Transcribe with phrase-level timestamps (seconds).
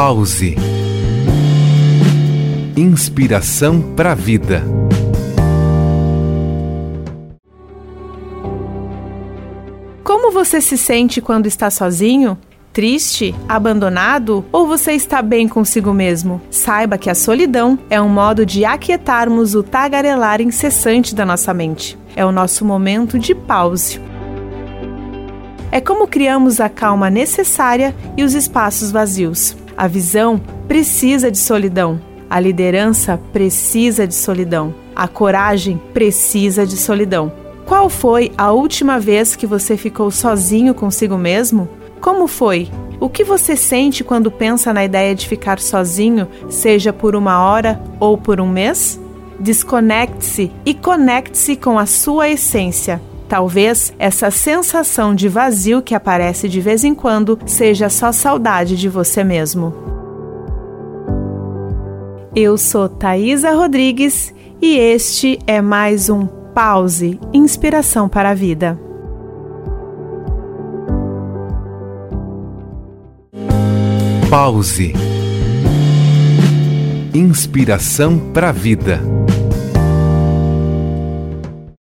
[0.00, 0.54] Pause.
[2.76, 4.62] Inspiração para a vida.
[10.04, 12.38] Como você se sente quando está sozinho?
[12.72, 13.34] Triste?
[13.48, 14.44] Abandonado?
[14.52, 16.40] Ou você está bem consigo mesmo?
[16.48, 21.98] Saiba que a solidão é um modo de aquietarmos o tagarelar incessante da nossa mente.
[22.14, 24.00] É o nosso momento de pause.
[25.72, 29.56] É como criamos a calma necessária e os espaços vazios.
[29.78, 32.00] A visão precisa de solidão.
[32.28, 34.74] A liderança precisa de solidão.
[34.92, 37.32] A coragem precisa de solidão.
[37.64, 41.68] Qual foi a última vez que você ficou sozinho consigo mesmo?
[42.00, 42.68] Como foi?
[42.98, 47.80] O que você sente quando pensa na ideia de ficar sozinho, seja por uma hora
[48.00, 48.98] ou por um mês?
[49.38, 53.00] Desconecte-se e conecte-se com a sua essência.
[53.28, 58.88] Talvez essa sensação de vazio que aparece de vez em quando seja só saudade de
[58.88, 59.74] você mesmo.
[62.34, 68.78] Eu sou Thaisa Rodrigues e este é mais um Pause Inspiração para a Vida.
[74.30, 74.92] Pause.
[77.14, 79.00] Inspiração para a vida.